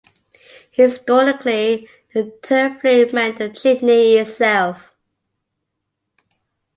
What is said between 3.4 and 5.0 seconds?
chimney itself.